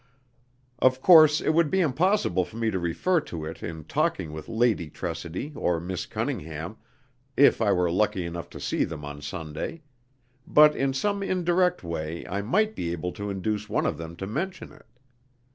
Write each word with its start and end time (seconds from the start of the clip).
Of 0.79 0.99
course 0.99 1.41
it 1.41 1.51
would 1.51 1.69
be 1.69 1.79
impossible 1.79 2.43
for 2.43 2.57
me 2.57 2.71
to 2.71 2.79
refer 2.79 3.21
to 3.21 3.45
it 3.45 3.61
in 3.61 3.83
talking 3.83 4.33
with 4.33 4.49
Lady 4.49 4.89
Tressidy 4.89 5.53
or 5.55 5.79
Miss 5.79 6.07
Cunningham, 6.07 6.77
if 7.37 7.61
I 7.61 7.71
were 7.71 7.91
lucky 7.91 8.25
enough 8.25 8.49
to 8.49 8.59
see 8.59 8.83
them 8.83 9.05
on 9.05 9.21
Sunday; 9.21 9.83
but 10.47 10.75
in 10.75 10.95
some 10.95 11.21
indirect 11.21 11.83
way 11.83 12.25
I 12.25 12.41
might 12.41 12.75
be 12.75 12.91
able 12.91 13.11
to 13.11 13.29
induce 13.29 13.69
one 13.69 13.85
of 13.85 13.99
them 13.99 14.15
to 14.15 14.25
mention 14.25 14.71
it. 14.71 14.87